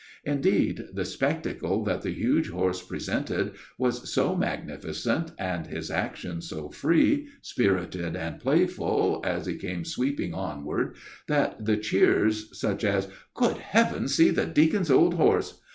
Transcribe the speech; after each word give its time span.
Indeed, 0.23 0.85
the 0.93 1.05
spectacle 1.05 1.83
that 1.83 2.01
the 2.01 2.09
huge 2.11 2.49
horse 2.49 2.81
presented 2.81 3.51
was 3.77 4.11
so 4.11 4.35
magnificent, 4.35 5.33
his 5.67 5.91
action 5.91 6.41
so 6.41 6.69
free, 6.69 7.27
spirited, 7.43 8.15
and 8.15 8.39
playful, 8.39 9.21
as 9.23 9.45
he 9.45 9.57
came 9.57 9.85
sweeping 9.85 10.33
onward, 10.33 10.95
that 11.27 11.59
cheers 11.83 11.83
and 11.83 11.83
exclamations, 11.83 12.57
such 12.59 12.83
as, 12.83 13.07
"Good 13.35 13.57
heavens! 13.57 14.15
see 14.15 14.31
the 14.31 14.47
deacon's 14.47 14.89
old 14.89 15.13
horse!" 15.13 15.61